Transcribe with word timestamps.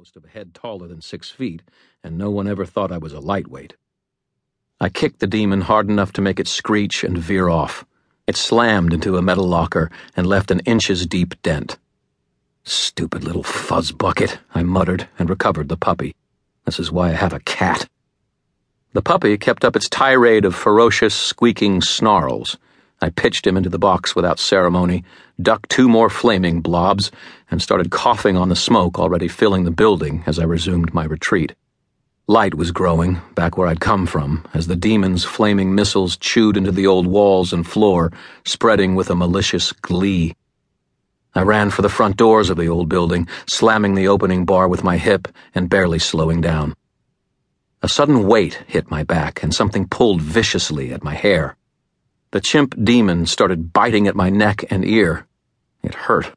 most 0.00 0.16
of 0.16 0.24
a 0.24 0.28
head 0.28 0.54
taller 0.54 0.88
than 0.88 1.02
six 1.02 1.28
feet, 1.28 1.60
and 2.02 2.16
no 2.16 2.30
one 2.30 2.48
ever 2.48 2.64
thought 2.64 2.90
I 2.90 2.96
was 2.96 3.12
a 3.12 3.20
lightweight. 3.20 3.74
I 4.80 4.88
kicked 4.88 5.20
the 5.20 5.26
demon 5.26 5.60
hard 5.60 5.90
enough 5.90 6.10
to 6.14 6.22
make 6.22 6.40
it 6.40 6.48
screech 6.48 7.04
and 7.04 7.18
veer 7.18 7.50
off. 7.50 7.84
It 8.26 8.34
slammed 8.34 8.94
into 8.94 9.18
a 9.18 9.20
metal 9.20 9.46
locker 9.46 9.90
and 10.16 10.26
left 10.26 10.50
an 10.50 10.60
inches 10.60 11.06
deep 11.06 11.34
dent. 11.42 11.76
Stupid 12.64 13.24
little 13.24 13.42
fuzz 13.42 13.92
bucket, 13.92 14.38
I 14.54 14.62
muttered 14.62 15.06
and 15.18 15.28
recovered 15.28 15.68
the 15.68 15.76
puppy. 15.76 16.14
This 16.64 16.80
is 16.80 16.90
why 16.90 17.10
I 17.10 17.12
have 17.12 17.34
a 17.34 17.40
cat. 17.40 17.86
The 18.94 19.02
puppy 19.02 19.36
kept 19.36 19.66
up 19.66 19.76
its 19.76 19.90
tirade 19.90 20.46
of 20.46 20.54
ferocious, 20.54 21.14
squeaking 21.14 21.82
snarls. 21.82 22.56
I 23.02 23.08
pitched 23.08 23.46
him 23.46 23.56
into 23.56 23.70
the 23.70 23.78
box 23.78 24.14
without 24.14 24.38
ceremony, 24.38 25.04
ducked 25.40 25.70
two 25.70 25.88
more 25.88 26.10
flaming 26.10 26.60
blobs, 26.60 27.10
and 27.50 27.62
started 27.62 27.90
coughing 27.90 28.36
on 28.36 28.50
the 28.50 28.56
smoke 28.56 28.98
already 28.98 29.26
filling 29.26 29.64
the 29.64 29.70
building 29.70 30.22
as 30.26 30.38
I 30.38 30.44
resumed 30.44 30.92
my 30.92 31.04
retreat. 31.04 31.54
Light 32.26 32.54
was 32.54 32.70
growing, 32.70 33.20
back 33.34 33.56
where 33.56 33.66
I'd 33.66 33.80
come 33.80 34.06
from, 34.06 34.46
as 34.52 34.66
the 34.66 34.76
demon's 34.76 35.24
flaming 35.24 35.74
missiles 35.74 36.16
chewed 36.16 36.56
into 36.56 36.70
the 36.70 36.86
old 36.86 37.06
walls 37.06 37.52
and 37.52 37.66
floor, 37.66 38.12
spreading 38.44 38.94
with 38.94 39.10
a 39.10 39.16
malicious 39.16 39.72
glee. 39.72 40.36
I 41.34 41.42
ran 41.42 41.70
for 41.70 41.82
the 41.82 41.88
front 41.88 42.16
doors 42.16 42.50
of 42.50 42.58
the 42.58 42.68
old 42.68 42.88
building, 42.88 43.26
slamming 43.46 43.94
the 43.94 44.08
opening 44.08 44.44
bar 44.44 44.68
with 44.68 44.84
my 44.84 44.98
hip 44.98 45.26
and 45.54 45.70
barely 45.70 45.98
slowing 45.98 46.40
down. 46.40 46.74
A 47.82 47.88
sudden 47.88 48.26
weight 48.26 48.62
hit 48.66 48.90
my 48.90 49.04
back, 49.04 49.42
and 49.42 49.54
something 49.54 49.88
pulled 49.88 50.20
viciously 50.20 50.92
at 50.92 51.02
my 51.02 51.14
hair. 51.14 51.56
The 52.32 52.40
chimp 52.40 52.76
demon 52.84 53.26
started 53.26 53.72
biting 53.72 54.06
at 54.06 54.14
my 54.14 54.30
neck 54.30 54.64
and 54.70 54.84
ear. 54.84 55.26
It 55.82 55.94
hurt. 55.94 56.30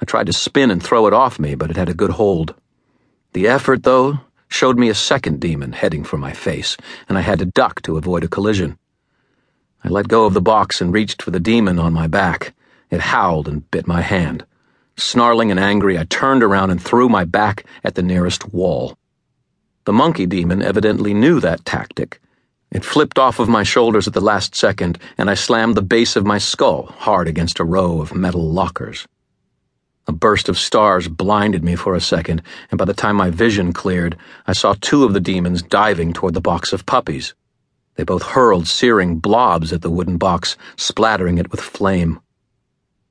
I 0.00 0.06
tried 0.06 0.28
to 0.28 0.32
spin 0.32 0.70
and 0.70 0.82
throw 0.82 1.06
it 1.06 1.12
off 1.12 1.38
me, 1.38 1.54
but 1.54 1.70
it 1.70 1.76
had 1.76 1.90
a 1.90 1.94
good 1.94 2.12
hold. 2.12 2.54
The 3.34 3.46
effort, 3.46 3.82
though, 3.82 4.20
showed 4.48 4.78
me 4.78 4.88
a 4.88 4.94
second 4.94 5.38
demon 5.38 5.72
heading 5.72 6.04
for 6.04 6.16
my 6.16 6.32
face, 6.32 6.78
and 7.06 7.18
I 7.18 7.20
had 7.20 7.38
to 7.40 7.44
duck 7.44 7.82
to 7.82 7.98
avoid 7.98 8.24
a 8.24 8.28
collision. 8.28 8.78
I 9.84 9.88
let 9.88 10.08
go 10.08 10.24
of 10.24 10.32
the 10.32 10.40
box 10.40 10.80
and 10.80 10.90
reached 10.90 11.20
for 11.20 11.32
the 11.32 11.40
demon 11.40 11.78
on 11.78 11.92
my 11.92 12.06
back. 12.06 12.54
It 12.90 13.00
howled 13.00 13.46
and 13.46 13.70
bit 13.70 13.86
my 13.86 14.00
hand. 14.00 14.46
Snarling 14.96 15.50
and 15.50 15.60
angry, 15.60 15.98
I 15.98 16.04
turned 16.04 16.42
around 16.42 16.70
and 16.70 16.82
threw 16.82 17.10
my 17.10 17.26
back 17.26 17.66
at 17.84 17.94
the 17.94 18.02
nearest 18.02 18.54
wall. 18.54 18.96
The 19.84 19.92
monkey 19.92 20.24
demon 20.24 20.62
evidently 20.62 21.12
knew 21.12 21.40
that 21.40 21.66
tactic 21.66 22.22
it 22.70 22.84
flipped 22.84 23.18
off 23.18 23.38
of 23.38 23.48
my 23.48 23.62
shoulders 23.62 24.06
at 24.06 24.12
the 24.12 24.20
last 24.20 24.54
second, 24.54 24.98
and 25.16 25.30
I 25.30 25.34
slammed 25.34 25.76
the 25.76 25.82
base 25.82 26.16
of 26.16 26.26
my 26.26 26.38
skull 26.38 26.86
hard 26.98 27.28
against 27.28 27.60
a 27.60 27.64
row 27.64 28.00
of 28.00 28.14
metal 28.14 28.50
lockers. 28.50 29.06
A 30.08 30.12
burst 30.12 30.48
of 30.48 30.58
stars 30.58 31.08
blinded 31.08 31.64
me 31.64 31.74
for 31.74 31.94
a 31.94 32.00
second, 32.00 32.42
and 32.70 32.78
by 32.78 32.84
the 32.84 32.94
time 32.94 33.16
my 33.16 33.30
vision 33.30 33.72
cleared, 33.72 34.16
I 34.46 34.52
saw 34.52 34.74
two 34.80 35.04
of 35.04 35.14
the 35.14 35.20
demons 35.20 35.62
diving 35.62 36.12
toward 36.12 36.34
the 36.34 36.40
box 36.40 36.72
of 36.72 36.86
puppies. 36.86 37.34
They 37.96 38.04
both 38.04 38.22
hurled 38.22 38.68
searing 38.68 39.18
blobs 39.18 39.72
at 39.72 39.82
the 39.82 39.90
wooden 39.90 40.18
box, 40.18 40.56
splattering 40.76 41.38
it 41.38 41.50
with 41.50 41.60
flame. 41.60 42.20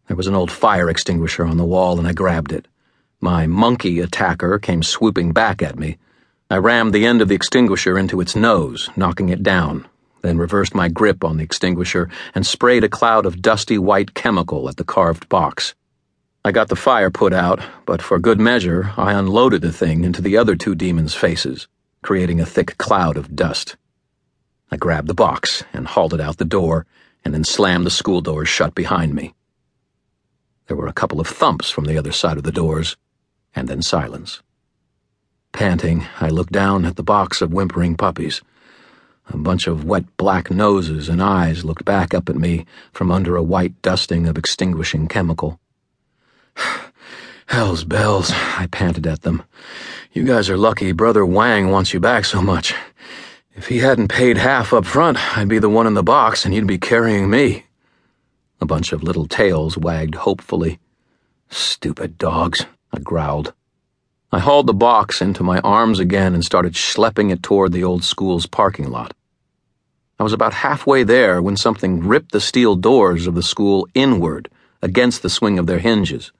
There 0.07 0.15
was 0.15 0.27
an 0.27 0.35
old 0.35 0.51
fire 0.51 0.89
extinguisher 0.89 1.43
on 1.43 1.57
the 1.57 1.65
wall, 1.65 1.97
and 1.97 2.07
I 2.07 2.13
grabbed 2.13 2.51
it. 2.51 2.67
My 3.19 3.47
monkey 3.47 3.99
attacker 3.99 4.59
came 4.59 4.83
swooping 4.83 5.31
back 5.33 5.63
at 5.63 5.79
me. 5.79 5.97
I 6.47 6.57
rammed 6.57 6.93
the 6.93 7.07
end 7.07 7.23
of 7.23 7.27
the 7.27 7.33
extinguisher 7.33 7.97
into 7.97 8.21
its 8.21 8.35
nose, 8.35 8.87
knocking 8.95 9.29
it 9.29 9.41
down, 9.41 9.87
then 10.21 10.37
reversed 10.37 10.75
my 10.75 10.89
grip 10.89 11.23
on 11.23 11.37
the 11.37 11.43
extinguisher 11.43 12.07
and 12.35 12.45
sprayed 12.45 12.83
a 12.83 12.89
cloud 12.89 13.25
of 13.25 13.41
dusty 13.41 13.79
white 13.79 14.13
chemical 14.13 14.69
at 14.69 14.77
the 14.77 14.83
carved 14.83 15.27
box. 15.27 15.73
I 16.43 16.51
got 16.51 16.67
the 16.67 16.75
fire 16.75 17.09
put 17.09 17.33
out, 17.33 17.61
but 17.87 17.99
for 17.99 18.19
good 18.19 18.39
measure, 18.39 18.93
I 18.95 19.13
unloaded 19.13 19.63
the 19.63 19.71
thing 19.71 20.03
into 20.03 20.21
the 20.21 20.37
other 20.37 20.55
two 20.55 20.75
demons' 20.75 21.15
faces, 21.15 21.67
creating 22.03 22.39
a 22.39 22.45
thick 22.45 22.77
cloud 22.77 23.17
of 23.17 23.35
dust. 23.35 23.75
I 24.69 24.77
grabbed 24.77 25.07
the 25.07 25.15
box 25.15 25.63
and 25.73 25.87
hauled 25.87 26.13
it 26.13 26.21
out 26.21 26.37
the 26.37 26.45
door, 26.45 26.85
and 27.23 27.33
then 27.33 27.43
slammed 27.43 27.87
the 27.87 27.89
school 27.89 28.21
doors 28.21 28.49
shut 28.49 28.75
behind 28.75 29.15
me. 29.15 29.33
There 30.67 30.77
were 30.77 30.85
a 30.85 30.93
couple 30.93 31.19
of 31.19 31.25
thumps 31.25 31.71
from 31.71 31.85
the 31.85 31.97
other 31.97 32.11
side 32.11 32.37
of 32.37 32.43
the 32.43 32.51
doors, 32.51 32.97
and 33.55 33.67
then 33.67 33.81
silence. 33.81 34.43
Panting, 35.55 36.05
I 36.19 36.27
looked 36.27 36.51
down 36.51 36.83
at 36.83 36.97
the 36.97 37.01
box 37.01 37.41
of 37.41 37.53
whimpering 37.53 37.95
puppies. 37.95 38.41
A 39.29 39.37
bunch 39.37 39.67
of 39.67 39.85
wet 39.85 40.03
black 40.17 40.51
noses 40.51 41.07
and 41.07 41.23
eyes 41.23 41.63
looked 41.63 41.85
back 41.85 42.13
up 42.13 42.27
at 42.27 42.35
me 42.35 42.65
from 42.91 43.09
under 43.09 43.37
a 43.37 43.41
white 43.41 43.81
dusting 43.81 44.27
of 44.27 44.37
extinguishing 44.37 45.07
chemical. 45.07 45.57
Hell's 47.45 47.85
bells, 47.85 48.31
I 48.33 48.67
panted 48.69 49.07
at 49.07 49.21
them. 49.21 49.43
You 50.11 50.25
guys 50.25 50.49
are 50.49 50.57
lucky 50.57 50.91
Brother 50.91 51.25
Wang 51.25 51.71
wants 51.71 51.93
you 51.93 52.01
back 52.01 52.25
so 52.25 52.41
much. 52.41 52.75
If 53.53 53.67
he 53.67 53.77
hadn't 53.77 54.09
paid 54.09 54.35
half 54.35 54.73
up 54.73 54.85
front, 54.85 55.37
I'd 55.37 55.47
be 55.47 55.59
the 55.59 55.69
one 55.69 55.87
in 55.87 55.93
the 55.93 56.03
box 56.03 56.43
and 56.43 56.53
you'd 56.53 56.67
be 56.67 56.77
carrying 56.77 57.29
me. 57.29 57.63
A 58.59 58.65
bunch 58.65 58.91
of 58.91 59.03
little 59.03 59.25
tails 59.25 59.77
wagged 59.77 60.15
hopefully. 60.15 60.79
Stupid 61.49 62.17
dogs, 62.17 62.65
I 62.91 62.99
growled. 62.99 63.53
I 64.31 64.39
hauled 64.39 64.67
the 64.67 64.73
box 64.73 65.21
into 65.21 65.43
my 65.43 65.59
arms 65.59 65.99
again 65.99 66.33
and 66.33 66.43
started 66.43 66.73
schlepping 66.73 67.31
it 67.31 67.43
toward 67.43 67.71
the 67.71 67.83
old 67.83 68.03
school's 68.03 68.47
parking 68.47 68.89
lot. 68.89 69.13
I 70.19 70.23
was 70.23 70.33
about 70.33 70.53
halfway 70.53 71.03
there 71.03 71.41
when 71.41 71.57
something 71.57 71.99
ripped 71.99 72.31
the 72.31 72.39
steel 72.39 72.75
doors 72.75 73.27
of 73.27 73.35
the 73.35 73.43
school 73.43 73.87
inward 73.93 74.49
against 74.81 75.21
the 75.21 75.29
swing 75.29 75.59
of 75.59 75.67
their 75.67 75.79
hinges. 75.79 76.31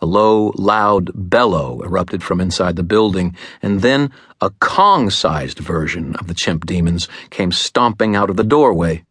A 0.00 0.06
low, 0.06 0.52
loud 0.56 1.10
bellow 1.14 1.82
erupted 1.82 2.22
from 2.22 2.40
inside 2.40 2.76
the 2.76 2.82
building, 2.82 3.34
and 3.62 3.80
then 3.80 4.12
a 4.40 4.50
Kong 4.60 5.08
sized 5.08 5.58
version 5.58 6.14
of 6.16 6.26
the 6.26 6.34
chimp 6.34 6.66
demons 6.66 7.08
came 7.30 7.50
stomping 7.50 8.14
out 8.14 8.28
of 8.28 8.36
the 8.36 8.44
doorway. 8.44 9.04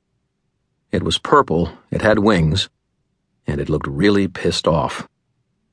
It 0.92 1.02
was 1.02 1.18
purple, 1.18 1.72
it 1.90 2.04
had 2.04 2.20
wings, 2.20 2.70
and 3.48 3.60
it 3.60 3.70
looked 3.70 3.88
really 3.88 4.28
pissed 4.28 4.68
off. 4.68 5.08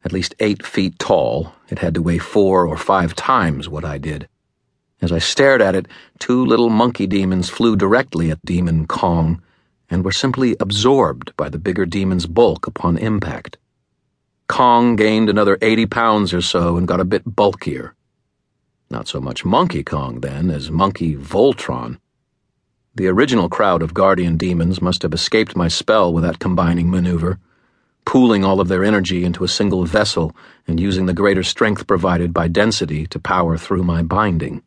At 0.04 0.12
least 0.12 0.34
eight 0.40 0.66
feet 0.66 0.98
tall, 0.98 1.54
it 1.68 1.78
had 1.78 1.94
to 1.94 2.02
weigh 2.02 2.18
four 2.18 2.66
or 2.66 2.76
five 2.76 3.14
times 3.14 3.68
what 3.68 3.84
I 3.84 3.98
did. 3.98 4.28
As 5.00 5.12
I 5.12 5.18
stared 5.18 5.62
at 5.62 5.74
it, 5.74 5.86
two 6.18 6.44
little 6.44 6.70
monkey 6.70 7.06
demons 7.06 7.48
flew 7.48 7.76
directly 7.76 8.30
at 8.30 8.44
Demon 8.44 8.86
Kong 8.86 9.42
and 9.88 10.04
were 10.04 10.12
simply 10.12 10.56
absorbed 10.58 11.36
by 11.36 11.48
the 11.48 11.58
bigger 11.58 11.86
demon's 11.86 12.26
bulk 12.26 12.66
upon 12.66 12.96
impact. 12.98 13.58
Kong 14.48 14.96
gained 14.96 15.28
another 15.28 15.56
80 15.62 15.86
pounds 15.86 16.34
or 16.34 16.42
so 16.42 16.76
and 16.76 16.88
got 16.88 17.00
a 17.00 17.04
bit 17.04 17.22
bulkier. 17.24 17.94
Not 18.91 19.08
so 19.08 19.20
much 19.20 19.44
Monkey 19.44 19.82
Kong, 19.82 20.20
then, 20.20 20.50
as 20.50 20.70
Monkey 20.70 21.16
Voltron. 21.16 21.98
The 22.94 23.06
original 23.08 23.48
crowd 23.48 23.82
of 23.82 23.94
guardian 23.94 24.36
demons 24.36 24.82
must 24.82 25.02
have 25.02 25.14
escaped 25.14 25.56
my 25.56 25.68
spell 25.68 26.12
with 26.12 26.24
that 26.24 26.38
combining 26.38 26.91
maneuver 26.91 27.38
pooling 28.04 28.44
all 28.44 28.60
of 28.60 28.68
their 28.68 28.84
energy 28.84 29.24
into 29.24 29.44
a 29.44 29.48
single 29.48 29.84
vessel 29.84 30.34
and 30.66 30.80
using 30.80 31.06
the 31.06 31.14
greater 31.14 31.42
strength 31.42 31.86
provided 31.86 32.32
by 32.32 32.48
density 32.48 33.06
to 33.06 33.18
power 33.18 33.56
through 33.56 33.82
my 33.82 34.02
binding. 34.02 34.62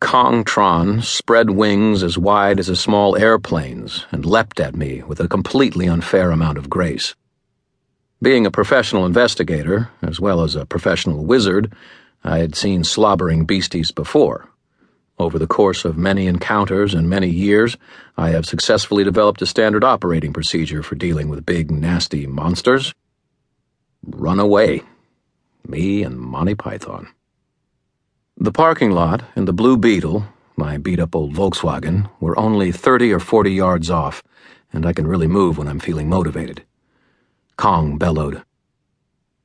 Kongtron 0.00 1.02
spread 1.02 1.50
wings 1.50 2.02
as 2.02 2.18
wide 2.18 2.58
as 2.58 2.68
a 2.68 2.76
small 2.76 3.16
airplane's 3.16 4.04
and 4.10 4.26
leapt 4.26 4.60
at 4.60 4.76
me 4.76 5.02
with 5.02 5.20
a 5.20 5.28
completely 5.28 5.86
unfair 5.86 6.30
amount 6.30 6.58
of 6.58 6.68
grace. 6.68 7.14
Being 8.22 8.46
a 8.46 8.50
professional 8.50 9.06
investigator, 9.06 9.90
as 10.02 10.20
well 10.20 10.42
as 10.42 10.54
a 10.54 10.66
professional 10.66 11.24
wizard, 11.24 11.72
I 12.24 12.38
had 12.38 12.54
seen 12.54 12.84
slobbering 12.84 13.44
beasties 13.46 13.90
before, 13.90 14.48
over 15.18 15.38
the 15.38 15.46
course 15.46 15.84
of 15.84 15.96
many 15.96 16.26
encounters 16.26 16.92
and 16.92 17.08
many 17.08 17.28
years, 17.28 17.76
I 18.16 18.30
have 18.30 18.44
successfully 18.44 19.02
developed 19.02 19.40
a 19.42 19.46
standard 19.46 19.82
operating 19.82 20.32
procedure 20.32 20.82
for 20.82 20.94
dealing 20.94 21.28
with 21.28 21.46
big, 21.46 21.70
nasty 21.70 22.26
monsters. 22.26 22.94
Run 24.04 24.38
away. 24.38 24.82
Me 25.66 26.02
and 26.02 26.18
Monty 26.18 26.54
Python. 26.54 27.08
The 28.36 28.52
parking 28.52 28.90
lot 28.90 29.24
and 29.34 29.48
the 29.48 29.54
Blue 29.54 29.78
Beetle, 29.78 30.26
my 30.56 30.76
beat 30.76 31.00
up 31.00 31.16
old 31.16 31.34
Volkswagen, 31.34 32.10
were 32.20 32.38
only 32.38 32.70
30 32.70 33.12
or 33.12 33.20
40 33.20 33.50
yards 33.50 33.90
off, 33.90 34.22
and 34.72 34.84
I 34.84 34.92
can 34.92 35.06
really 35.06 35.26
move 35.26 35.56
when 35.56 35.66
I'm 35.66 35.80
feeling 35.80 36.08
motivated. 36.08 36.62
Kong 37.56 37.96
bellowed. 37.96 38.42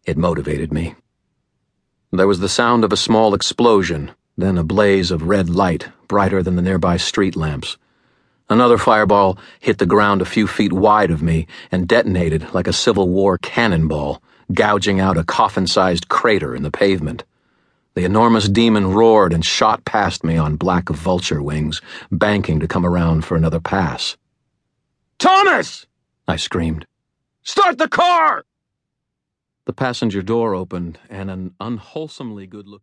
It 0.03 0.17
motivated 0.17 0.73
me. 0.73 0.95
There 2.11 2.27
was 2.27 2.41
the 2.41 2.49
sound 2.49 2.83
of 2.83 2.91
a 2.91 2.97
small 2.97 3.33
explosion 3.33 4.11
then 4.41 4.57
a 4.57 4.63
blaze 4.63 5.11
of 5.11 5.23
red 5.23 5.49
light, 5.49 5.89
brighter 6.07 6.41
than 6.41 6.55
the 6.55 6.61
nearby 6.61 6.97
street 6.97 7.35
lamps. 7.35 7.77
Another 8.49 8.77
fireball 8.77 9.37
hit 9.59 9.77
the 9.77 9.85
ground 9.85 10.21
a 10.21 10.25
few 10.25 10.47
feet 10.47 10.73
wide 10.73 11.11
of 11.11 11.21
me 11.21 11.47
and 11.71 11.87
detonated 11.87 12.53
like 12.53 12.67
a 12.67 12.73
Civil 12.73 13.07
War 13.07 13.37
cannonball, 13.37 14.21
gouging 14.53 14.99
out 14.99 15.17
a 15.17 15.23
coffin 15.23 15.67
sized 15.67 16.09
crater 16.09 16.55
in 16.55 16.63
the 16.63 16.71
pavement. 16.71 17.23
The 17.93 18.05
enormous 18.05 18.47
demon 18.47 18.93
roared 18.93 19.33
and 19.33 19.45
shot 19.45 19.85
past 19.85 20.23
me 20.23 20.37
on 20.37 20.55
black 20.55 20.89
vulture 20.89 21.41
wings, 21.41 21.81
banking 22.11 22.59
to 22.61 22.67
come 22.67 22.85
around 22.85 23.25
for 23.25 23.35
another 23.35 23.59
pass. 23.59 24.17
Thomas! 25.19 25.85
I 26.27 26.37
screamed. 26.37 26.85
Start 27.43 27.77
the 27.77 27.89
car! 27.89 28.45
The 29.65 29.73
passenger 29.73 30.21
door 30.21 30.55
opened, 30.55 30.99
and 31.09 31.29
an 31.29 31.53
unwholesomely 31.59 32.47
good 32.47 32.67
looking 32.67 32.79